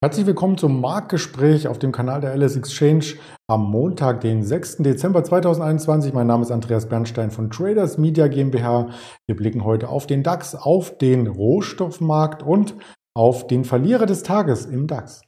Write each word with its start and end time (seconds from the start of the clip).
Herzlich 0.00 0.26
willkommen 0.26 0.56
zum 0.56 0.80
Marktgespräch 0.80 1.66
auf 1.66 1.80
dem 1.80 1.90
Kanal 1.90 2.20
der 2.20 2.32
LS 2.36 2.54
Exchange 2.54 3.04
am 3.48 3.68
Montag, 3.68 4.20
den 4.20 4.44
6. 4.44 4.76
Dezember 4.76 5.24
2021. 5.24 6.12
Mein 6.12 6.28
Name 6.28 6.44
ist 6.44 6.52
Andreas 6.52 6.88
Bernstein 6.88 7.32
von 7.32 7.50
Traders 7.50 7.98
Media 7.98 8.28
GmbH. 8.28 8.90
Wir 9.26 9.34
blicken 9.34 9.64
heute 9.64 9.88
auf 9.88 10.06
den 10.06 10.22
DAX, 10.22 10.54
auf 10.54 10.96
den 10.98 11.26
Rohstoffmarkt 11.26 12.44
und 12.44 12.76
auf 13.12 13.48
den 13.48 13.64
Verlierer 13.64 14.06
des 14.06 14.22
Tages 14.22 14.66
im 14.66 14.86
DAX. 14.86 15.22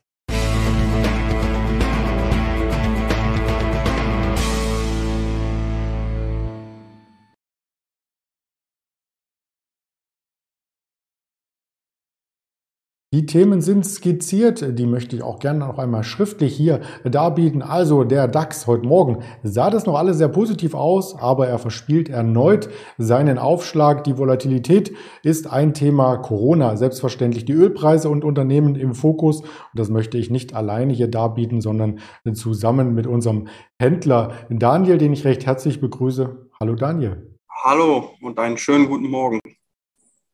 Die 13.13 13.27
Themen 13.27 13.61
sind 13.61 13.85
skizziert, 13.85 14.79
die 14.79 14.87
möchte 14.87 15.17
ich 15.17 15.25
auch 15.25 15.41
gerne 15.41 15.59
noch 15.59 15.79
einmal 15.79 16.05
schriftlich 16.05 16.55
hier 16.55 16.81
darbieten. 17.03 17.61
Also 17.61 18.05
der 18.05 18.29
DAX 18.29 18.69
heute 18.69 18.87
Morgen 18.87 19.25
sah 19.43 19.69
das 19.69 19.85
noch 19.85 19.97
alles 19.97 20.19
sehr 20.19 20.29
positiv 20.29 20.75
aus, 20.75 21.17
aber 21.19 21.49
er 21.49 21.59
verspielt 21.59 22.09
erneut 22.09 22.69
seinen 22.99 23.37
Aufschlag. 23.37 24.05
Die 24.05 24.17
Volatilität 24.17 24.95
ist 25.25 25.51
ein 25.51 25.75
Thema 25.75 26.19
Corona, 26.19 26.77
selbstverständlich 26.77 27.45
die 27.45 27.53
Ölpreise 27.53 28.09
und 28.09 28.23
Unternehmen 28.23 28.77
im 28.77 28.95
Fokus. 28.95 29.41
Und 29.41 29.51
das 29.75 29.89
möchte 29.89 30.17
ich 30.17 30.31
nicht 30.31 30.55
alleine 30.55 30.93
hier 30.93 31.09
darbieten, 31.09 31.61
sondern 31.61 31.99
zusammen 32.35 32.95
mit 32.95 33.09
unserem 33.09 33.49
Händler 33.81 34.35
Daniel, 34.51 34.99
den 34.99 35.13
ich 35.13 35.25
recht 35.25 35.47
herzlich 35.47 35.81
begrüße. 35.81 36.49
Hallo 36.61 36.77
Daniel. 36.77 37.37
Hallo 37.65 38.11
und 38.23 38.39
einen 38.39 38.57
schönen 38.57 38.87
guten 38.89 39.11
Morgen. 39.11 39.41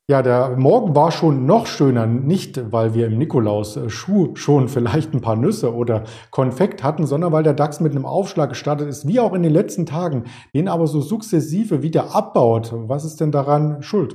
Ja, 0.09 0.23
der 0.23 0.57
Morgen 0.57 0.95
war 0.95 1.11
schon 1.11 1.47
noch 1.47 1.67
schöner, 1.67 2.07
nicht 2.07 2.71
weil 2.71 2.95
wir 2.95 3.09
im 3.09 3.19
Nikolaus 3.19 3.77
äh, 3.77 3.91
Schuh 3.91 4.37
schon 4.37 4.69
vielleicht 4.69 5.13
ein 5.13 5.21
paar 5.21 5.35
Nüsse 5.35 5.75
oder 5.75 6.05
Konfekt 6.31 6.85
hatten, 6.85 7.07
sondern 7.07 7.33
weil 7.33 7.43
der 7.43 7.55
DAX 7.55 7.81
mit 7.81 7.91
einem 7.91 8.07
Aufschlag 8.07 8.51
gestartet 8.51 8.89
ist, 8.89 9.09
wie 9.09 9.19
auch 9.19 9.33
in 9.33 9.43
den 9.43 9.53
letzten 9.53 9.85
Tagen, 9.85 10.23
den 10.55 10.69
aber 10.69 10.87
so 10.87 11.01
sukzessive 11.01 11.83
wieder 11.83 12.15
abbaut. 12.15 12.73
Was 12.73 13.05
ist 13.05 13.21
denn 13.21 13.33
daran 13.33 13.83
schuld? 13.83 14.15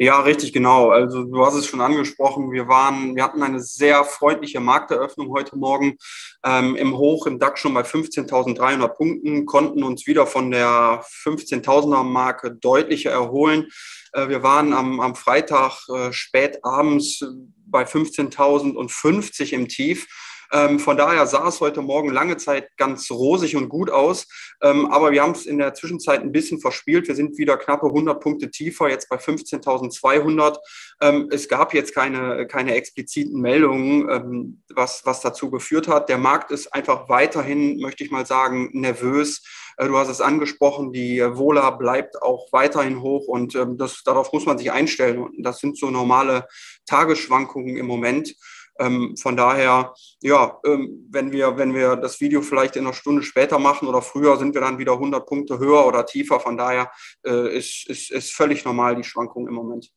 Ja, 0.00 0.20
richtig, 0.20 0.52
genau. 0.52 0.90
Also 0.90 1.24
du 1.24 1.44
hast 1.44 1.56
es 1.56 1.66
schon 1.66 1.80
angesprochen. 1.80 2.52
Wir 2.52 2.68
waren, 2.68 3.16
wir 3.16 3.24
hatten 3.24 3.42
eine 3.42 3.58
sehr 3.58 4.04
freundliche 4.04 4.60
Markteröffnung 4.60 5.30
heute 5.30 5.58
Morgen 5.58 5.96
ähm, 6.44 6.76
im 6.76 6.96
Hoch 6.96 7.26
im 7.26 7.40
DAX 7.40 7.58
schon 7.58 7.74
bei 7.74 7.80
15.300 7.80 8.86
Punkten, 8.90 9.44
konnten 9.44 9.82
uns 9.82 10.06
wieder 10.06 10.28
von 10.28 10.52
der 10.52 11.04
15.000er 11.24 12.04
Marke 12.04 12.54
deutlicher 12.54 13.10
erholen. 13.10 13.66
Äh, 14.12 14.28
wir 14.28 14.44
waren 14.44 14.72
am, 14.72 15.00
am 15.00 15.16
Freitag 15.16 15.80
äh, 15.88 16.12
spät 16.12 16.60
abends 16.62 17.24
bei 17.66 17.82
15.050 17.82 19.52
im 19.52 19.66
Tief. 19.66 20.06
Ähm, 20.52 20.78
von 20.78 20.96
daher 20.96 21.26
sah 21.26 21.48
es 21.48 21.60
heute 21.60 21.82
Morgen 21.82 22.10
lange 22.10 22.36
Zeit 22.36 22.76
ganz 22.76 23.10
rosig 23.10 23.56
und 23.56 23.68
gut 23.68 23.90
aus. 23.90 24.26
Ähm, 24.62 24.86
aber 24.86 25.10
wir 25.10 25.22
haben 25.22 25.32
es 25.32 25.46
in 25.46 25.58
der 25.58 25.74
Zwischenzeit 25.74 26.20
ein 26.20 26.32
bisschen 26.32 26.60
verspielt. 26.60 27.08
Wir 27.08 27.14
sind 27.14 27.38
wieder 27.38 27.56
knappe 27.56 27.86
100 27.86 28.20
Punkte 28.20 28.50
tiefer, 28.50 28.88
jetzt 28.88 29.08
bei 29.08 29.16
15.200. 29.16 30.56
Ähm, 31.00 31.28
es 31.30 31.48
gab 31.48 31.74
jetzt 31.74 31.94
keine, 31.94 32.46
keine 32.46 32.74
expliziten 32.74 33.40
Meldungen, 33.40 34.08
ähm, 34.10 34.62
was, 34.74 35.04
was 35.04 35.20
dazu 35.20 35.50
geführt 35.50 35.88
hat. 35.88 36.08
Der 36.08 36.18
Markt 36.18 36.50
ist 36.50 36.74
einfach 36.74 37.08
weiterhin, 37.08 37.78
möchte 37.80 38.04
ich 38.04 38.10
mal 38.10 38.26
sagen, 38.26 38.70
nervös. 38.72 39.42
Äh, 39.76 39.86
du 39.86 39.96
hast 39.96 40.08
es 40.08 40.20
angesprochen, 40.20 40.92
die 40.92 41.20
Vola 41.20 41.70
bleibt 41.70 42.20
auch 42.22 42.52
weiterhin 42.52 43.00
hoch 43.00 43.28
und 43.28 43.54
ähm, 43.54 43.78
das, 43.78 44.02
darauf 44.02 44.32
muss 44.32 44.46
man 44.46 44.58
sich 44.58 44.72
einstellen. 44.72 45.28
Das 45.38 45.60
sind 45.60 45.78
so 45.78 45.90
normale 45.90 46.46
Tagesschwankungen 46.86 47.76
im 47.76 47.86
Moment. 47.86 48.34
Ähm, 48.78 49.16
von 49.16 49.36
daher, 49.36 49.94
ja, 50.22 50.58
ähm, 50.64 51.06
wenn 51.10 51.32
wir, 51.32 51.56
wenn 51.56 51.74
wir 51.74 51.96
das 51.96 52.20
Video 52.20 52.42
vielleicht 52.42 52.76
in 52.76 52.84
einer 52.84 52.94
Stunde 52.94 53.22
später 53.22 53.58
machen 53.58 53.88
oder 53.88 54.02
früher, 54.02 54.36
sind 54.36 54.54
wir 54.54 54.60
dann 54.60 54.78
wieder 54.78 54.92
100 54.92 55.26
Punkte 55.26 55.58
höher 55.58 55.86
oder 55.86 56.06
tiefer. 56.06 56.40
Von 56.40 56.56
daher 56.56 56.90
äh, 57.26 57.56
ist, 57.56 57.88
ist, 57.88 58.10
ist 58.10 58.32
völlig 58.32 58.64
normal 58.64 58.96
die 58.96 59.04
Schwankung 59.04 59.48
im 59.48 59.54
Moment. 59.54 59.90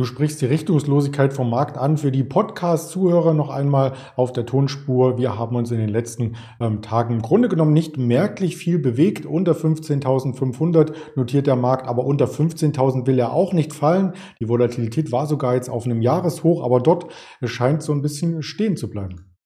Du 0.00 0.06
sprichst 0.06 0.40
die 0.40 0.46
Richtungslosigkeit 0.46 1.34
vom 1.34 1.50
Markt 1.50 1.76
an. 1.76 1.98
Für 1.98 2.10
die 2.10 2.24
Podcast-Zuhörer 2.24 3.34
noch 3.34 3.50
einmal 3.50 3.92
auf 4.16 4.32
der 4.32 4.46
Tonspur. 4.46 5.18
Wir 5.18 5.38
haben 5.38 5.56
uns 5.56 5.70
in 5.72 5.76
den 5.76 5.90
letzten 5.90 6.38
ähm, 6.58 6.80
Tagen 6.80 7.16
im 7.16 7.20
Grunde 7.20 7.50
genommen 7.50 7.74
nicht 7.74 7.98
merklich 7.98 8.56
viel 8.56 8.78
bewegt. 8.78 9.26
Unter 9.26 9.52
15.500 9.52 10.94
notiert 11.16 11.46
der 11.46 11.56
Markt, 11.56 11.86
aber 11.86 12.04
unter 12.04 12.24
15.000 12.24 13.06
will 13.06 13.18
er 13.18 13.34
auch 13.34 13.52
nicht 13.52 13.74
fallen. 13.74 14.14
Die 14.40 14.48
Volatilität 14.48 15.12
war 15.12 15.26
sogar 15.26 15.54
jetzt 15.54 15.68
auf 15.68 15.84
einem 15.84 16.00
Jahreshoch, 16.00 16.64
aber 16.64 16.80
dort 16.80 17.12
scheint 17.44 17.82
so 17.82 17.92
ein 17.92 18.00
bisschen 18.00 18.42
stehen 18.42 18.78
zu 18.78 18.88
bleiben. 18.88 19.36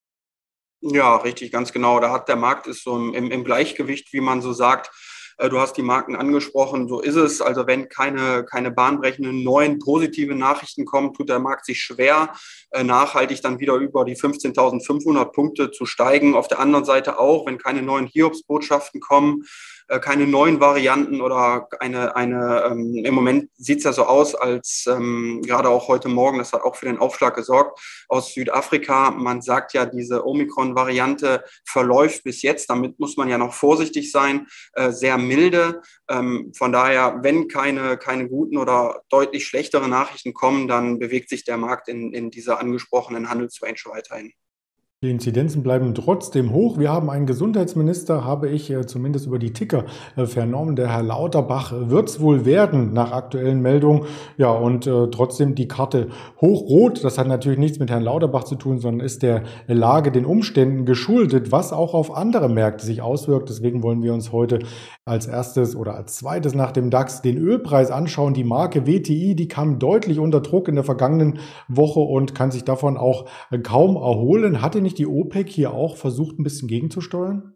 Ja, 0.82 1.16
richtig, 1.16 1.50
ganz 1.50 1.72
genau. 1.72 1.98
Da 1.98 2.12
hat 2.12 2.28
der 2.28 2.36
Markt 2.36 2.68
ist 2.68 2.84
so 2.84 2.96
im, 2.96 3.32
im 3.32 3.42
Gleichgewicht, 3.42 4.12
wie 4.12 4.20
man 4.20 4.40
so 4.40 4.52
sagt. 4.52 4.92
Äh, 5.38 5.48
du 5.48 5.58
hast 5.58 5.76
die 5.76 5.82
Marken 5.82 6.16
angesprochen, 6.16 6.88
so 6.88 7.00
ist 7.00 7.16
es. 7.16 7.40
Also 7.40 7.66
wenn 7.66 7.88
keine, 7.88 8.44
keine 8.44 8.70
bahnbrechenden 8.70 9.42
neuen 9.42 9.78
positive 9.78 10.34
Nachrichten 10.34 10.84
kommen, 10.84 11.12
tut 11.12 11.28
der 11.28 11.38
Markt 11.38 11.66
sich 11.66 11.82
schwer, 11.82 12.32
äh, 12.70 12.84
nachhaltig 12.84 13.42
dann 13.42 13.60
wieder 13.60 13.74
über 13.74 14.04
die 14.04 14.16
15.500 14.16 15.24
Punkte 15.26 15.70
zu 15.70 15.86
steigen. 15.86 16.34
Auf 16.34 16.48
der 16.48 16.60
anderen 16.60 16.84
Seite 16.84 17.18
auch, 17.18 17.46
wenn 17.46 17.58
keine 17.58 17.82
neuen 17.82 18.06
Hiobsbotschaften 18.06 19.00
kommen, 19.00 19.44
äh, 19.88 20.00
keine 20.00 20.26
neuen 20.26 20.60
Varianten 20.60 21.20
oder 21.20 21.68
eine, 21.80 22.16
eine 22.16 22.64
ähm, 22.70 22.96
im 23.04 23.14
Moment 23.14 23.50
sieht 23.58 23.78
es 23.78 23.84
ja 23.84 23.92
so 23.92 24.04
aus, 24.04 24.34
als 24.34 24.86
ähm, 24.88 25.42
gerade 25.44 25.68
auch 25.68 25.88
heute 25.88 26.08
Morgen, 26.08 26.38
das 26.38 26.54
hat 26.54 26.62
auch 26.62 26.76
für 26.76 26.86
den 26.86 26.98
Aufschlag 26.98 27.34
gesorgt, 27.36 27.78
aus 28.08 28.32
Südafrika. 28.32 29.10
Man 29.10 29.42
sagt 29.42 29.74
ja, 29.74 29.84
diese 29.84 30.26
Omikron-Variante 30.26 31.44
verläuft 31.66 32.24
bis 32.24 32.40
jetzt, 32.40 32.70
damit 32.70 32.98
muss 32.98 33.18
man 33.18 33.28
ja 33.28 33.36
noch 33.36 33.52
vorsichtig 33.52 34.10
sein, 34.10 34.46
äh, 34.72 34.90
sehr 34.90 35.18
milde. 35.24 35.82
Ähm, 36.08 36.52
von 36.56 36.72
daher, 36.72 37.20
wenn 37.22 37.48
keine, 37.48 37.96
keine 37.96 38.28
guten 38.28 38.56
oder 38.56 39.02
deutlich 39.08 39.46
schlechtere 39.46 39.88
Nachrichten 39.88 40.34
kommen, 40.34 40.68
dann 40.68 40.98
bewegt 40.98 41.28
sich 41.28 41.44
der 41.44 41.56
Markt 41.56 41.88
in, 41.88 42.12
in 42.12 42.30
dieser 42.30 42.60
angesprochenen 42.60 43.28
Handelsrange 43.28 43.82
weiterhin. 43.86 44.32
Die 45.04 45.10
Inzidenzen 45.10 45.62
bleiben 45.62 45.94
trotzdem 45.94 46.54
hoch. 46.54 46.78
Wir 46.78 46.90
haben 46.90 47.10
einen 47.10 47.26
Gesundheitsminister, 47.26 48.24
habe 48.24 48.48
ich 48.48 48.70
äh, 48.70 48.86
zumindest 48.86 49.26
über 49.26 49.38
die 49.38 49.52
Ticker 49.52 49.84
äh, 50.16 50.24
vernommen. 50.24 50.76
Der 50.76 50.90
Herr 50.90 51.02
Lauterbach 51.02 51.74
wird 51.76 52.08
es 52.08 52.20
wohl 52.20 52.46
werden 52.46 52.94
nach 52.94 53.12
aktuellen 53.12 53.60
Meldungen. 53.60 54.06
Ja, 54.38 54.50
und 54.50 54.86
äh, 54.86 55.08
trotzdem 55.10 55.54
die 55.54 55.68
Karte 55.68 56.08
hochrot. 56.40 57.04
Das 57.04 57.18
hat 57.18 57.28
natürlich 57.28 57.58
nichts 57.58 57.78
mit 57.78 57.90
Herrn 57.90 58.02
Lauterbach 58.02 58.44
zu 58.44 58.54
tun, 58.54 58.78
sondern 58.78 59.04
ist 59.04 59.22
der 59.22 59.42
Lage, 59.66 60.10
den 60.10 60.24
Umständen 60.24 60.86
geschuldet, 60.86 61.52
was 61.52 61.74
auch 61.74 61.92
auf 61.92 62.16
andere 62.16 62.48
Märkte 62.48 62.86
sich 62.86 63.02
auswirkt. 63.02 63.50
Deswegen 63.50 63.82
wollen 63.82 64.02
wir 64.02 64.14
uns 64.14 64.32
heute 64.32 64.60
als 65.04 65.26
erstes 65.26 65.76
oder 65.76 65.96
als 65.96 66.16
zweites 66.16 66.54
nach 66.54 66.72
dem 66.72 66.88
DAX 66.88 67.20
den 67.20 67.36
Ölpreis 67.36 67.90
anschauen. 67.90 68.32
Die 68.32 68.42
Marke 68.42 68.86
WTI, 68.86 69.34
die 69.34 69.48
kam 69.48 69.78
deutlich 69.78 70.18
unter 70.18 70.40
Druck 70.40 70.66
in 70.66 70.76
der 70.76 70.84
vergangenen 70.84 71.40
Woche 71.68 72.00
und 72.00 72.34
kann 72.34 72.50
sich 72.50 72.64
davon 72.64 72.96
auch 72.96 73.26
kaum 73.62 73.96
erholen. 73.96 74.62
Hatte 74.62 74.80
nicht 74.80 74.93
die 74.94 75.06
OPEC 75.06 75.48
hier 75.48 75.72
auch 75.72 75.96
versucht, 75.96 76.38
ein 76.38 76.44
bisschen 76.44 76.68
gegenzusteuern? 76.68 77.53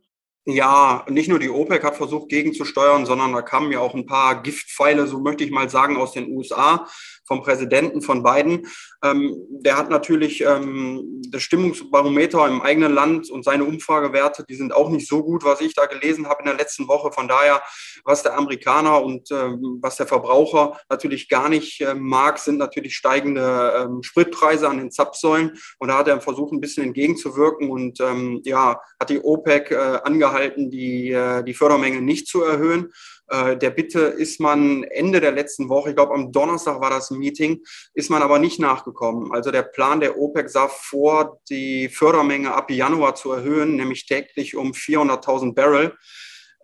Ja, 0.51 1.05
nicht 1.11 1.29
nur 1.29 1.39
die 1.39 1.51
OPEC 1.51 1.85
hat 1.85 1.97
versucht 1.99 2.31
gegenzusteuern, 2.31 3.05
sondern 3.05 3.35
da 3.35 3.43
kamen 3.43 3.71
ja 3.71 3.81
auch 3.81 3.93
ein 3.95 4.07
paar 4.07 4.43
Giftpfeile, 4.43 5.07
so 5.07 5.21
möchte 5.21 5.45
ich 5.45 5.51
mal 5.51 5.69
sagen, 5.69 5.99
aus 5.99 6.13
den 6.13 6.31
USA 6.31 6.87
vom 7.29 7.43
Präsidenten 7.43 8.01
von 8.01 8.23
Biden. 8.23 8.67
Ähm, 9.05 9.37
der 9.51 9.77
hat 9.77 9.91
natürlich 9.91 10.41
ähm, 10.41 11.23
das 11.29 11.43
Stimmungsbarometer 11.43 12.49
im 12.49 12.63
eigenen 12.63 12.95
Land 12.95 13.31
und 13.31 13.45
seine 13.45 13.65
Umfragewerte, 13.65 14.45
die 14.49 14.55
sind 14.55 14.73
auch 14.73 14.89
nicht 14.89 15.07
so 15.07 15.23
gut, 15.23 15.45
was 15.45 15.61
ich 15.61 15.75
da 15.75 15.85
gelesen 15.85 16.27
habe 16.27 16.41
in 16.41 16.47
der 16.47 16.57
letzten 16.57 16.89
Woche. 16.89 17.13
Von 17.13 17.29
daher, 17.29 17.63
was 18.05 18.23
der 18.23 18.37
Amerikaner 18.37 19.03
und 19.03 19.31
ähm, 19.31 19.79
was 19.83 19.97
der 19.97 20.07
Verbraucher 20.07 20.81
natürlich 20.89 21.29
gar 21.29 21.51
nicht 21.51 21.83
äh, 21.83 21.95
mag, 21.95 22.39
sind 22.39 22.57
natürlich 22.57 22.97
steigende 22.97 23.85
ähm, 23.85 24.03
Spritpreise 24.03 24.69
an 24.69 24.79
den 24.79 24.91
Zapfsäulen. 24.91 25.59
Und 25.79 25.89
da 25.89 25.99
hat 25.99 26.09
er 26.09 26.23
versucht, 26.23 26.53
ein 26.53 26.61
bisschen 26.61 26.85
entgegenzuwirken 26.85 27.71
und 27.71 28.01
ähm, 28.01 28.41
ja, 28.45 28.81
hat 28.99 29.11
die 29.11 29.21
OPEC 29.21 29.71
äh, 29.71 29.99
angehalten, 30.03 30.38
die, 30.57 31.13
äh, 31.13 31.43
die 31.45 31.55
Fördermenge 31.55 32.01
nicht 32.01 32.27
zu 32.27 32.43
erhöhen. 32.43 32.93
Äh, 33.29 33.57
der 33.57 33.71
Bitte 33.71 34.01
ist 34.01 34.41
man 34.41 34.85
Ende 34.85 35.21
der 35.21 35.33
letzten 35.33 35.69
Woche, 35.69 35.91
ich 35.91 35.97
glaube 35.97 36.15
am 36.15 36.33
Donnerstag 36.33 36.81
war 36.81 36.91
das 36.91 37.11
Meeting, 37.11 37.63
ist 37.95 38.11
man 38.11 38.23
aber 38.23 38.39
nicht 38.39 38.59
nachgekommen. 38.59 39.33
Also 39.33 39.51
der 39.51 39.63
Plan 39.63 40.01
der 40.01 40.19
OPEC 40.19 40.49
sah 40.49 40.69
vor, 40.69 41.41
die 41.51 41.89
Fördermenge 41.89 42.55
ab 42.55 42.71
Januar 42.71 43.15
zu 43.15 43.33
erhöhen, 43.33 43.77
nämlich 43.77 44.07
täglich 44.07 44.57
um 44.57 44.73
400.000 44.73 45.55
Barrel 45.55 45.95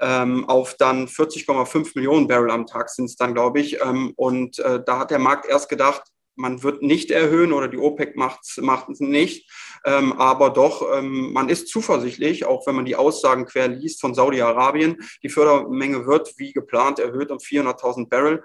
ähm, 0.01 0.49
auf 0.49 0.75
dann 0.75 1.07
40,5 1.07 1.93
Millionen 1.95 2.27
Barrel 2.27 2.51
am 2.51 2.67
Tag 2.67 2.91
sind 2.91 3.07
es 3.07 3.17
dann, 3.17 3.35
glaube 3.35 3.61
ich. 3.61 3.81
Ähm, 3.81 4.13
und 4.17 4.59
äh, 4.59 4.81
da 4.85 4.99
hat 4.99 5.11
der 5.11 5.19
Markt 5.19 5.47
erst 5.47 5.69
gedacht, 5.69 6.03
man 6.37 6.63
wird 6.63 6.83
nicht 6.83 7.11
erhöhen 7.11 7.53
oder 7.53 7.69
die 7.69 7.79
OPEC 7.79 8.17
macht 8.17 8.41
es 8.43 9.01
nicht. 9.01 9.51
Ähm, 9.85 10.13
aber 10.15 10.51
doch, 10.51 10.87
ähm, 10.95 11.33
man 11.33 11.49
ist 11.49 11.69
zuversichtlich, 11.69 12.45
auch 12.45 12.67
wenn 12.67 12.75
man 12.75 12.85
die 12.85 12.97
Aussagen 12.97 13.45
quer 13.45 13.69
liest 13.69 14.01
von 14.01 14.15
Saudi-Arabien. 14.15 14.97
Die 15.23 15.29
Fördermenge 15.29 16.07
wird 16.07 16.35
wie 16.39 16.53
geplant 16.53 16.99
erhöht 16.99 17.31
um 17.31 17.39
400.000 17.39 18.09
Barrel. 18.09 18.43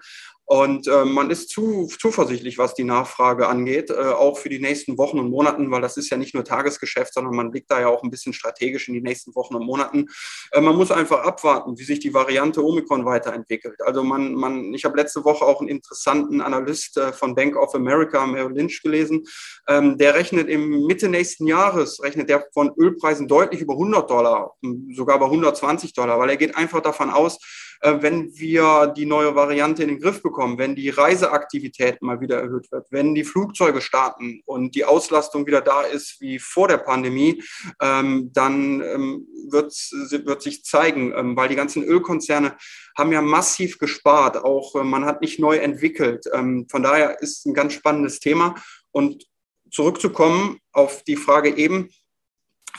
Und 0.52 0.88
äh, 0.88 1.06
man 1.06 1.30
ist 1.30 1.50
zu, 1.50 1.88
zuversichtlich, 2.00 2.58
was 2.58 2.74
die 2.74 2.84
Nachfrage 2.84 3.48
angeht, 3.48 3.92
äh, 3.92 3.94
auch 3.94 4.40
für 4.40 4.50
die 4.50 4.58
nächsten 4.58 4.98
Wochen 4.98 5.20
und 5.20 5.30
Monaten, 5.30 5.70
weil 5.70 5.80
das 5.80 5.96
ist 5.96 6.10
ja 6.10 6.18
nicht 6.18 6.34
nur 6.34 6.44
Tagesgeschäft, 6.44 7.14
sondern 7.14 7.36
man 7.36 7.52
blickt 7.52 7.70
da 7.70 7.80
ja 7.80 7.88
auch 7.88 8.02
ein 8.02 8.10
bisschen 8.10 8.34
strategisch 8.34 8.88
in 8.88 8.96
die 8.96 9.02
nächsten 9.02 9.36
Wochen 9.36 9.54
und 9.54 9.64
Monaten. 9.64 10.08
Äh, 10.52 10.62
man 10.62 10.76
muss 10.76 10.90
einfach 10.90 11.20
abwarten, 11.24 11.78
wie 11.78 11.84
sich 11.84 12.00
die 12.00 12.16
Variante 12.16 12.66
Omikron 12.66 13.06
weiterentwickelt. 13.06 13.80
Also 13.84 14.04
man, 14.04 14.34
man, 14.34 14.74
ich 14.74 14.86
habe 14.86 14.98
letzte 14.98 15.24
Woche 15.24 15.46
auch 15.46 15.60
einen 15.60 15.70
interessanten 15.70 16.42
Analyst 16.42 16.98
äh, 16.98 17.14
von 17.14 17.36
Bank 17.36 17.56
of 17.56 17.76
America, 17.76 18.26
Merrill 18.26 18.58
Lynch, 18.58 18.82
gelesen. 18.82 19.28
Ähm, 19.68 20.00
der 20.00 20.16
rechnet 20.16 20.50
im 20.50 20.88
Mitte 20.88 21.10
nächsten 21.10 21.46
Jahres, 21.46 22.02
rechnet 22.02 22.28
der 22.28 22.48
von 22.56 22.72
Ölpreisen 22.76 23.28
deutlich 23.28 23.62
über 23.62 23.74
100 23.74 24.10
Dollar, 24.10 24.56
sogar 24.96 25.20
bei 25.20 25.26
120 25.26 25.94
Dollar, 25.94 26.18
weil 26.18 26.32
er 26.32 26.38
geht 26.38 26.58
einfach 26.58 26.82
davon 26.82 27.12
aus, 27.12 27.38
wenn 27.82 28.38
wir 28.38 28.94
die 28.96 29.06
neue 29.06 29.36
Variante 29.36 29.84
in 29.84 29.90
den 29.90 30.00
Griff 30.00 30.22
bekommen, 30.22 30.58
wenn 30.58 30.76
die 30.76 30.90
Reiseaktivität 30.90 32.02
mal 32.02 32.20
wieder 32.20 32.40
erhöht 32.40 32.72
wird, 32.72 32.88
wenn 32.92 33.16
die 33.16 33.24
Flugzeuge 33.24 33.82
starten 33.82 34.42
und 34.46 34.76
die 34.76 34.86
Auslastung 34.86 35.48
wieder 35.48 35.62
da 35.62 35.84
ist 35.84 36.20
wie 36.20 36.40
vor 36.40 36.68
der 36.68 36.78
Pandemie, 36.78 37.42
ähm, 37.82 38.32
dann 38.34 38.82
ähm, 38.82 39.28
wird, 39.50 39.74
wird 40.26 40.42
sich 40.42 40.64
zeigen, 40.64 41.14
ähm, 41.16 41.36
weil 41.38 41.50
die 41.50 41.56
ganzen 41.56 41.84
Ölkonzerne 41.84 42.58
haben 42.98 43.12
ja 43.12 43.22
massiv 43.22 43.78
gespart, 43.78 44.38
auch 44.38 44.76
äh, 44.76 44.84
man 44.84 45.06
hat 45.06 45.22
nicht 45.22 45.40
neu 45.40 45.58
entwickelt. 45.58 46.26
Von 46.30 46.84
daher 46.84 47.22
ist 47.22 47.46
ein 47.46 47.54
ganz 47.54 47.74
spannendes 47.74 48.20
Thema. 48.20 48.56
Und 48.92 49.26
zurückzukommen 49.72 50.60
auf 50.72 51.04
die 51.04 51.16
Frage 51.16 51.56
eben, 51.56 51.90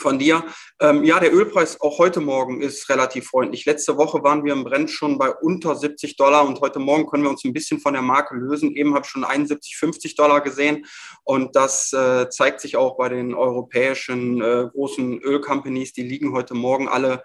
von 0.00 0.18
dir. 0.18 0.44
Ähm, 0.80 1.04
ja, 1.04 1.20
der 1.20 1.34
Ölpreis 1.34 1.80
auch 1.80 1.98
heute 1.98 2.20
Morgen 2.20 2.60
ist 2.60 2.88
relativ 2.88 3.28
freundlich. 3.28 3.66
Letzte 3.66 3.96
Woche 3.96 4.22
waren 4.22 4.44
wir 4.44 4.52
im 4.52 4.64
Brent 4.64 4.90
schon 4.90 5.18
bei 5.18 5.30
unter 5.30 5.76
70 5.76 6.16
Dollar 6.16 6.46
und 6.46 6.60
heute 6.60 6.78
Morgen 6.78 7.06
können 7.06 7.22
wir 7.22 7.30
uns 7.30 7.44
ein 7.44 7.52
bisschen 7.52 7.80
von 7.80 7.92
der 7.92 8.02
Marke 8.02 8.34
lösen. 8.34 8.74
Eben 8.74 8.94
habe 8.94 9.04
ich 9.04 9.10
schon 9.10 9.24
71, 9.24 9.76
50 9.76 10.14
Dollar 10.16 10.40
gesehen 10.40 10.86
und 11.24 11.54
das 11.56 11.92
äh, 11.92 12.28
zeigt 12.30 12.60
sich 12.60 12.76
auch 12.76 12.96
bei 12.96 13.08
den 13.08 13.34
europäischen 13.34 14.40
äh, 14.40 14.66
großen 14.72 15.20
Ölcompanies. 15.20 15.92
Die 15.92 16.02
liegen 16.02 16.32
heute 16.32 16.54
Morgen 16.54 16.88
alle 16.88 17.22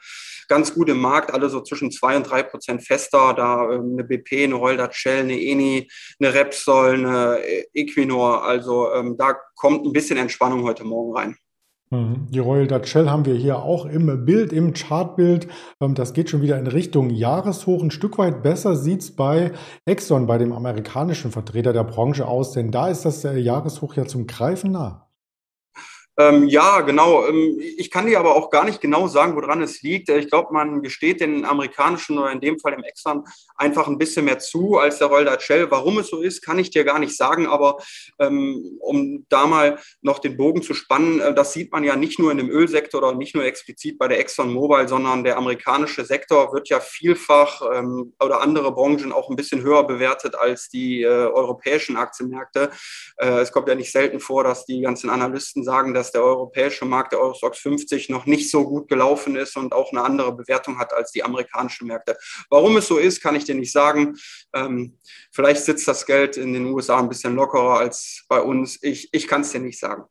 ganz 0.47 0.73
gut 0.73 0.89
im 0.89 0.99
Markt, 0.99 1.31
alle 1.31 1.49
so 1.49 1.61
zwischen 1.61 1.91
zwei 1.91 2.17
und 2.17 2.29
drei 2.29 2.43
Prozent 2.43 2.85
fester. 2.85 3.33
Da 3.33 3.71
äh, 3.71 3.75
eine 3.75 4.03
BP, 4.03 4.43
eine 4.43 4.55
Roldat 4.55 4.95
Shell, 4.95 5.21
eine 5.21 5.39
Eni, 5.39 5.89
eine 6.19 6.33
Repsol, 6.33 6.93
eine 6.93 7.39
Equinor. 7.73 8.43
Also 8.43 8.91
ähm, 8.93 9.15
da 9.17 9.35
kommt 9.55 9.85
ein 9.85 9.93
bisschen 9.93 10.17
Entspannung 10.17 10.63
heute 10.63 10.83
Morgen 10.83 11.15
rein. 11.17 11.37
Mhm. 11.91 12.27
Die 12.29 12.39
Royal 12.39 12.67
Dutch 12.67 12.89
Shell 12.89 13.09
haben 13.09 13.25
wir 13.25 13.35
hier 13.35 13.59
auch 13.59 13.85
im 13.85 14.25
Bild, 14.25 14.51
im 14.51 14.73
Chartbild. 14.73 15.47
Ähm, 15.79 15.95
das 15.95 16.13
geht 16.13 16.29
schon 16.29 16.41
wieder 16.41 16.57
in 16.57 16.67
Richtung 16.67 17.09
Jahreshoch. 17.09 17.83
Ein 17.83 17.91
Stück 17.91 18.17
weit 18.17 18.41
besser 18.43 18.75
sieht 18.75 19.01
es 19.01 19.15
bei 19.15 19.51
Exxon, 19.85 20.27
bei 20.27 20.37
dem 20.37 20.51
amerikanischen 20.51 21.31
Vertreter 21.31 21.73
der 21.73 21.83
Branche 21.83 22.27
aus, 22.27 22.53
denn 22.53 22.71
da 22.71 22.89
ist 22.89 23.05
das 23.05 23.23
äh, 23.23 23.37
Jahreshoch 23.37 23.95
ja 23.95 24.05
zum 24.05 24.27
Greifen 24.27 24.71
nah. 24.71 25.04
Ähm, 26.17 26.47
ja, 26.47 26.81
genau. 26.81 27.27
Ähm, 27.27 27.59
ich 27.59 27.91
kann 27.91 28.05
dir 28.05 28.19
aber 28.19 28.35
auch 28.35 28.49
gar 28.49 28.63
nicht 28.63 28.79
genau 28.79 29.07
sagen, 29.07 29.35
woran 29.35 29.61
es 29.61 29.81
liegt. 29.81 30.09
Ich 30.09 30.29
glaube, 30.29 30.53
man 30.53 30.81
gesteht 30.81 31.19
den 31.19 31.43
amerikanischen 31.43 32.17
oder 32.17 32.31
in 32.31 32.39
dem 32.39 32.57
Fall 32.57 32.71
dem 32.71 32.83
Exxon 32.83 33.25
einfach 33.57 33.87
ein 33.87 33.97
bisschen 33.97 34.25
mehr 34.25 34.39
zu 34.39 34.77
als 34.77 34.99
der 34.99 35.07
Royal 35.07 35.39
Shell. 35.39 35.69
Warum 35.71 35.97
es 35.97 36.07
so 36.07 36.21
ist, 36.21 36.41
kann 36.41 36.59
ich 36.59 36.69
dir 36.69 36.85
gar 36.85 36.99
nicht 36.99 37.17
sagen. 37.17 37.47
Aber 37.47 37.77
ähm, 38.19 38.77
um 38.79 39.25
da 39.27 39.45
mal 39.45 39.79
noch 40.01 40.19
den 40.19 40.37
Bogen 40.37 40.61
zu 40.61 40.73
spannen, 40.73 41.19
äh, 41.19 41.33
das 41.33 41.51
sieht 41.51 41.71
man 41.73 41.83
ja 41.83 41.97
nicht 41.97 42.17
nur 42.17 42.31
in 42.31 42.37
dem 42.37 42.49
Ölsektor 42.49 43.03
oder 43.03 43.13
nicht 43.13 43.35
nur 43.35 43.43
explizit 43.43 43.97
bei 43.97 44.07
der 44.07 44.19
Exxon 44.19 44.53
Mobil, 44.53 44.87
sondern 44.87 45.25
der 45.25 45.37
amerikanische 45.37 46.05
Sektor 46.05 46.53
wird 46.53 46.69
ja 46.69 46.79
vielfach 46.79 47.61
ähm, 47.73 48.13
oder 48.23 48.41
andere 48.41 48.73
Branchen 48.73 49.11
auch 49.11 49.29
ein 49.29 49.35
bisschen 49.35 49.63
höher 49.63 49.85
bewertet 49.85 50.35
als 50.35 50.69
die 50.69 51.01
äh, 51.01 51.07
europäischen 51.07 51.97
Aktienmärkte. 51.97 52.71
Äh, 53.17 53.39
es 53.39 53.51
kommt 53.51 53.67
ja 53.67 53.75
nicht 53.75 53.91
selten 53.91 54.21
vor, 54.21 54.45
dass 54.45 54.65
die 54.65 54.79
ganzen 54.79 55.09
Analysten 55.09 55.63
sagen, 55.63 55.93
dass 55.93 56.04
dass 56.05 56.11
der 56.11 56.23
europäische 56.23 56.85
Markt, 56.85 57.13
der 57.13 57.19
Eurostox 57.19 57.57
50, 57.59 58.09
noch 58.09 58.27
nicht 58.27 58.51
so 58.51 58.63
gut 58.63 58.87
gelaufen 58.87 59.35
ist 59.35 59.57
und 59.57 59.73
auch 59.73 59.91
eine 59.91 60.03
andere 60.03 60.35
Bewertung 60.35 60.77
hat 60.77 60.93
als 60.93 61.11
die 61.11 61.23
amerikanischen 61.23 61.87
Märkte. 61.87 62.15
Warum 62.49 62.77
es 62.77 62.87
so 62.87 62.97
ist, 62.97 63.21
kann 63.21 63.35
ich 63.35 63.45
dir 63.45 63.55
nicht 63.55 63.71
sagen. 63.71 64.15
Ähm, 64.53 64.99
vielleicht 65.31 65.63
sitzt 65.63 65.87
das 65.87 66.05
Geld 66.05 66.37
in 66.37 66.53
den 66.53 66.65
USA 66.67 66.99
ein 66.99 67.09
bisschen 67.09 67.35
lockerer 67.35 67.79
als 67.79 68.23
bei 68.29 68.39
uns. 68.39 68.77
Ich, 68.83 69.09
ich 69.13 69.27
kann 69.27 69.41
es 69.41 69.51
dir 69.51 69.59
nicht 69.59 69.79
sagen. 69.79 70.03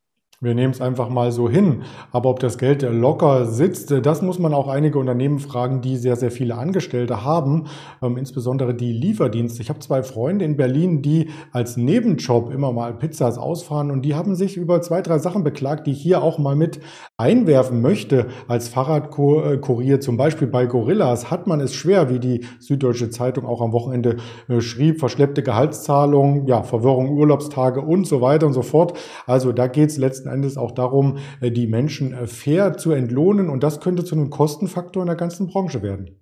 Wir 0.44 0.54
nehmen 0.54 0.72
es 0.72 0.80
einfach 0.80 1.08
mal 1.08 1.32
so 1.32 1.48
hin. 1.48 1.82
Aber 2.12 2.28
ob 2.28 2.38
das 2.38 2.58
Geld 2.58 2.82
locker 2.82 3.46
sitzt, 3.46 3.90
das 3.90 4.20
muss 4.20 4.38
man 4.38 4.52
auch 4.52 4.68
einige 4.68 4.98
Unternehmen 4.98 5.38
fragen, 5.38 5.80
die 5.80 5.96
sehr, 5.96 6.16
sehr 6.16 6.30
viele 6.30 6.56
Angestellte 6.56 7.24
haben, 7.24 7.64
ähm, 8.02 8.18
insbesondere 8.18 8.74
die 8.74 8.92
Lieferdienste. 8.92 9.62
Ich 9.62 9.70
habe 9.70 9.78
zwei 9.78 10.02
Freunde 10.02 10.44
in 10.44 10.56
Berlin, 10.56 11.00
die 11.00 11.30
als 11.50 11.78
Nebenjob 11.78 12.52
immer 12.52 12.72
mal 12.72 12.92
Pizzas 12.92 13.38
ausfahren 13.38 13.90
und 13.90 14.02
die 14.02 14.14
haben 14.14 14.34
sich 14.34 14.58
über 14.58 14.82
zwei, 14.82 15.00
drei 15.00 15.18
Sachen 15.18 15.44
beklagt, 15.44 15.86
die 15.86 15.92
ich 15.92 16.02
hier 16.02 16.22
auch 16.22 16.38
mal 16.38 16.56
mit 16.56 16.80
einwerfen 17.16 17.80
möchte. 17.80 18.26
Als 18.46 18.68
Fahrradkurier 18.68 20.00
zum 20.00 20.18
Beispiel 20.18 20.48
bei 20.48 20.66
Gorillas 20.66 21.30
hat 21.30 21.46
man 21.46 21.60
es 21.60 21.74
schwer, 21.74 22.10
wie 22.10 22.18
die 22.18 22.44
Süddeutsche 22.60 23.08
Zeitung 23.08 23.46
auch 23.46 23.62
am 23.62 23.72
Wochenende 23.72 24.16
äh, 24.48 24.60
schrieb, 24.60 25.00
verschleppte 25.00 25.42
Gehaltszahlungen, 25.42 26.46
ja, 26.46 26.62
Verwirrung, 26.62 27.16
Urlaubstage 27.16 27.80
und 27.80 28.06
so 28.06 28.20
weiter 28.20 28.46
und 28.46 28.52
so 28.52 28.62
fort. 28.62 28.98
Also 29.26 29.52
da 29.52 29.68
geht 29.68 29.88
es 29.88 29.96
letzten 29.96 30.33
Endes 30.34 30.56
auch 30.56 30.72
darum, 30.72 31.18
äh, 31.40 31.50
die 31.50 31.66
Menschen 31.66 32.12
äh, 32.12 32.26
fair 32.26 32.76
zu 32.76 32.92
entlohnen. 32.92 33.48
Und 33.48 33.62
das 33.62 33.80
könnte 33.80 34.04
zu 34.04 34.14
einem 34.14 34.30
Kostenfaktor 34.30 35.02
in 35.02 35.06
der 35.06 35.16
ganzen 35.16 35.46
Branche 35.46 35.82
werden. 35.82 36.20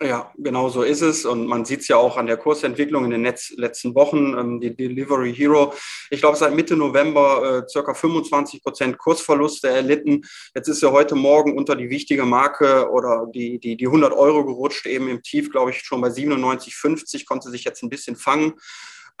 Ja, 0.00 0.32
genau 0.38 0.68
so 0.68 0.84
ist 0.84 1.00
es. 1.00 1.24
Und 1.24 1.48
man 1.48 1.64
sieht 1.64 1.80
es 1.80 1.88
ja 1.88 1.96
auch 1.96 2.16
an 2.16 2.28
der 2.28 2.36
Kursentwicklung 2.36 3.04
in 3.04 3.10
den 3.10 3.22
Netz, 3.22 3.52
letzten 3.56 3.96
Wochen. 3.96 4.38
Ähm, 4.38 4.60
die 4.60 4.76
Delivery 4.76 5.34
Hero, 5.34 5.74
ich 6.10 6.20
glaube, 6.20 6.36
seit 6.36 6.54
Mitte 6.54 6.76
November 6.76 7.64
äh, 7.64 7.68
circa 7.68 7.94
25 7.94 8.62
Prozent 8.62 8.96
Kursverluste 8.96 9.68
erlitten. 9.68 10.22
Jetzt 10.54 10.68
ist 10.68 10.84
er 10.84 10.92
heute 10.92 11.16
Morgen 11.16 11.58
unter 11.58 11.74
die 11.74 11.90
wichtige 11.90 12.24
Marke 12.24 12.88
oder 12.90 13.26
die, 13.34 13.58
die, 13.58 13.76
die 13.76 13.86
100 13.86 14.12
Euro 14.12 14.44
gerutscht, 14.44 14.86
eben 14.86 15.08
im 15.08 15.20
Tief, 15.22 15.50
glaube 15.50 15.72
ich, 15.72 15.80
schon 15.80 16.00
bei 16.00 16.08
97,50, 16.08 17.26
konnte 17.26 17.50
sich 17.50 17.64
jetzt 17.64 17.82
ein 17.82 17.88
bisschen 17.88 18.14
fangen. 18.14 18.54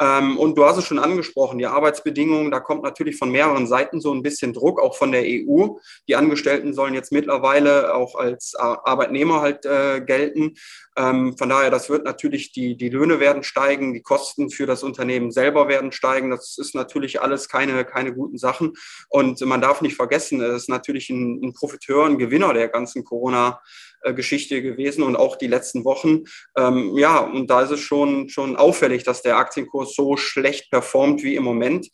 Ähm, 0.00 0.38
und 0.38 0.56
du 0.56 0.64
hast 0.64 0.76
es 0.76 0.84
schon 0.84 0.98
angesprochen, 0.98 1.58
die 1.58 1.66
Arbeitsbedingungen, 1.66 2.50
da 2.50 2.60
kommt 2.60 2.82
natürlich 2.82 3.16
von 3.16 3.30
mehreren 3.30 3.66
Seiten 3.66 4.00
so 4.00 4.12
ein 4.12 4.22
bisschen 4.22 4.52
Druck, 4.52 4.80
auch 4.80 4.96
von 4.96 5.10
der 5.10 5.22
EU. 5.24 5.68
Die 6.06 6.16
Angestellten 6.16 6.72
sollen 6.72 6.94
jetzt 6.94 7.10
mittlerweile 7.10 7.94
auch 7.94 8.14
als 8.14 8.54
Arbeitnehmer 8.54 9.40
halt 9.40 9.66
äh, 9.66 10.00
gelten. 10.00 10.54
Ähm, 10.96 11.36
von 11.36 11.48
daher, 11.48 11.70
das 11.70 11.90
wird 11.90 12.04
natürlich, 12.04 12.52
die, 12.52 12.76
die 12.76 12.90
Löhne 12.90 13.18
werden 13.18 13.42
steigen, 13.42 13.92
die 13.92 14.02
Kosten 14.02 14.50
für 14.50 14.66
das 14.66 14.82
Unternehmen 14.82 15.32
selber 15.32 15.68
werden 15.68 15.90
steigen. 15.90 16.30
Das 16.30 16.58
ist 16.58 16.74
natürlich 16.74 17.20
alles 17.20 17.48
keine, 17.48 17.84
keine 17.84 18.14
guten 18.14 18.38
Sachen. 18.38 18.74
Und 19.08 19.40
man 19.40 19.60
darf 19.60 19.80
nicht 19.80 19.96
vergessen, 19.96 20.40
es 20.40 20.62
ist 20.62 20.68
natürlich 20.68 21.10
ein, 21.10 21.40
ein 21.42 21.52
Profiteur, 21.54 22.06
ein 22.06 22.18
Gewinner 22.18 22.52
der 22.54 22.68
ganzen 22.68 23.04
Corona- 23.04 23.60
äh, 24.02 24.14
Geschichte 24.14 24.62
gewesen 24.62 25.02
und 25.02 25.16
auch 25.16 25.36
die 25.36 25.46
letzten 25.46 25.84
Wochen. 25.84 26.24
Ähm, 26.56 26.96
ja, 26.96 27.18
und 27.18 27.48
da 27.48 27.62
ist 27.62 27.70
es 27.70 27.80
schon, 27.80 28.28
schon 28.28 28.56
auffällig, 28.56 29.04
dass 29.04 29.22
der 29.22 29.36
Aktienkurs 29.36 29.94
so 29.94 30.16
schlecht 30.16 30.70
performt 30.70 31.22
wie 31.22 31.34
im 31.34 31.44
Moment. 31.44 31.88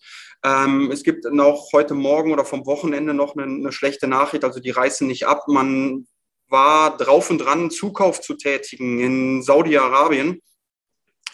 Ähm, 0.44 0.90
es 0.90 1.02
gibt 1.02 1.24
noch 1.24 1.70
heute 1.72 1.94
Morgen 1.94 2.32
oder 2.32 2.44
vom 2.44 2.66
Wochenende 2.66 3.14
noch 3.14 3.36
eine, 3.36 3.44
eine 3.44 3.72
schlechte 3.72 4.06
Nachricht, 4.06 4.44
also 4.44 4.60
die 4.60 4.70
reißen 4.70 5.06
nicht 5.06 5.26
ab. 5.26 5.44
Man 5.48 6.06
war 6.48 6.96
drauf 6.96 7.30
und 7.30 7.38
dran, 7.38 7.70
Zukauf 7.70 8.20
zu 8.20 8.34
tätigen 8.34 9.00
in 9.00 9.42
Saudi-Arabien. 9.42 10.42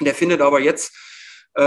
Der 0.01 0.15
findet 0.15 0.41
aber 0.41 0.61
jetzt 0.61 0.93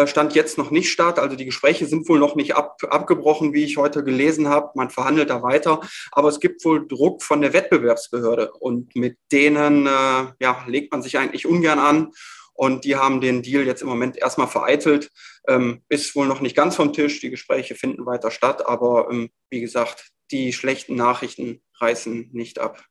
stand 0.05 0.33
jetzt 0.33 0.57
noch 0.57 0.71
nicht 0.71 0.89
statt. 0.91 1.19
Also 1.19 1.35
die 1.35 1.45
Gespräche 1.45 1.85
sind 1.85 2.07
wohl 2.07 2.19
noch 2.19 2.35
nicht 2.35 2.55
ab, 2.55 2.77
abgebrochen, 2.89 3.53
wie 3.53 3.63
ich 3.63 3.77
heute 3.77 4.03
gelesen 4.03 4.47
habe. 4.47 4.71
Man 4.75 4.89
verhandelt 4.89 5.29
da 5.29 5.43
weiter. 5.43 5.81
Aber 6.11 6.29
es 6.29 6.39
gibt 6.39 6.63
wohl 6.63 6.87
Druck 6.87 7.21
von 7.21 7.41
der 7.41 7.53
Wettbewerbsbehörde 7.53 8.53
und 8.53 8.95
mit 8.95 9.17
denen 9.31 9.85
äh, 9.85 10.25
ja, 10.39 10.63
legt 10.67 10.91
man 10.91 11.01
sich 11.01 11.17
eigentlich 11.17 11.45
ungern 11.45 11.79
an. 11.79 12.11
Und 12.53 12.85
die 12.85 12.95
haben 12.95 13.19
den 13.19 13.41
Deal 13.41 13.65
jetzt 13.65 13.81
im 13.81 13.89
Moment 13.89 14.15
erstmal 14.15 14.47
vereitelt. 14.47 15.09
Ähm, 15.47 15.81
ist 15.89 16.15
wohl 16.15 16.27
noch 16.27 16.39
nicht 16.39 16.55
ganz 16.55 16.75
vom 16.75 16.93
Tisch. 16.93 17.19
Die 17.19 17.31
Gespräche 17.31 17.75
finden 17.75 18.05
weiter 18.05 18.31
statt. 18.31 18.65
Aber 18.65 19.09
ähm, 19.11 19.31
wie 19.49 19.61
gesagt, 19.61 20.11
die 20.31 20.53
schlechten 20.53 20.95
Nachrichten 20.95 21.61
reißen 21.79 22.29
nicht 22.31 22.59
ab. 22.59 22.83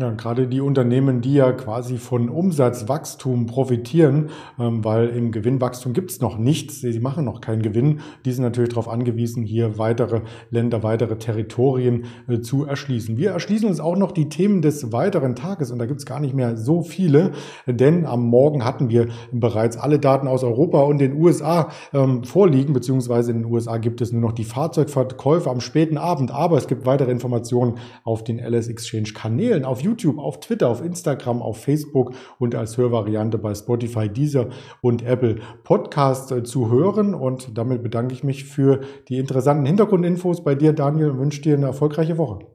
Ja, 0.00 0.10
gerade 0.10 0.48
die 0.48 0.62
Unternehmen, 0.62 1.20
die 1.20 1.34
ja 1.34 1.52
quasi 1.52 1.98
von 1.98 2.30
Umsatzwachstum 2.30 3.44
profitieren, 3.44 4.30
ähm, 4.58 4.82
weil 4.82 5.10
im 5.10 5.32
Gewinnwachstum 5.32 5.92
gibt 5.92 6.10
es 6.10 6.22
noch 6.22 6.38
nichts, 6.38 6.80
sie 6.80 6.98
machen 6.98 7.26
noch 7.26 7.42
keinen 7.42 7.60
Gewinn, 7.60 8.00
die 8.24 8.32
sind 8.32 8.42
natürlich 8.42 8.70
darauf 8.70 8.88
angewiesen, 8.88 9.42
hier 9.42 9.76
weitere 9.76 10.22
Länder, 10.48 10.82
weitere 10.82 11.18
Territorien 11.18 12.06
äh, 12.26 12.40
zu 12.40 12.64
erschließen. 12.64 13.18
Wir 13.18 13.32
erschließen 13.32 13.68
uns 13.68 13.80
auch 13.80 13.98
noch 13.98 14.12
die 14.12 14.30
Themen 14.30 14.62
des 14.62 14.92
weiteren 14.94 15.36
Tages 15.36 15.70
und 15.70 15.78
da 15.78 15.84
gibt 15.84 16.00
es 16.00 16.06
gar 16.06 16.20
nicht 16.20 16.32
mehr 16.32 16.56
so 16.56 16.80
viele, 16.80 17.32
denn 17.66 18.06
am 18.06 18.24
Morgen 18.24 18.64
hatten 18.64 18.88
wir 18.88 19.08
bereits 19.30 19.76
alle 19.76 19.98
Daten 19.98 20.26
aus 20.26 20.42
Europa 20.42 20.80
und 20.80 21.02
den 21.02 21.20
USA 21.20 21.68
ähm, 21.92 22.24
vorliegen, 22.24 22.72
beziehungsweise 22.72 23.32
in 23.32 23.42
den 23.42 23.52
USA 23.52 23.76
gibt 23.76 24.00
es 24.00 24.10
nur 24.10 24.22
noch 24.22 24.32
die 24.32 24.44
Fahrzeugverkäufe 24.44 25.50
am 25.50 25.60
späten 25.60 25.98
Abend, 25.98 26.30
aber 26.30 26.56
es 26.56 26.66
gibt 26.66 26.86
weitere 26.86 27.10
Informationen 27.10 27.74
auf 28.04 28.24
den 28.24 28.38
LS 28.38 28.68
Exchange 28.68 29.10
Kanälen. 29.12 29.66
Auf 29.66 29.81
YouTube, 29.82 30.18
auf 30.18 30.40
Twitter, 30.40 30.68
auf 30.68 30.82
Instagram, 30.82 31.42
auf 31.42 31.62
Facebook 31.62 32.14
und 32.38 32.54
als 32.54 32.76
Hörvariante 32.76 33.38
bei 33.38 33.54
Spotify, 33.54 34.08
Deezer 34.08 34.48
und 34.80 35.02
Apple 35.02 35.36
Podcast 35.64 36.32
äh, 36.32 36.42
zu 36.42 36.70
hören. 36.70 37.14
Und 37.14 37.56
damit 37.56 37.82
bedanke 37.82 38.14
ich 38.14 38.24
mich 38.24 38.44
für 38.44 38.80
die 39.08 39.18
interessanten 39.18 39.66
Hintergrundinfos 39.66 40.44
bei 40.44 40.54
dir, 40.54 40.72
Daniel, 40.72 41.10
und 41.10 41.18
wünsche 41.18 41.42
dir 41.42 41.56
eine 41.56 41.66
erfolgreiche 41.66 42.18
Woche. 42.18 42.46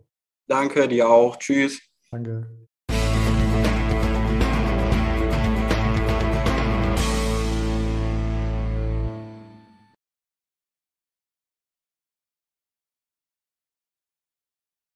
Danke, 0.48 0.88
dir 0.88 1.10
auch. 1.10 1.38
Tschüss. 1.38 1.82
Danke. 2.12 2.67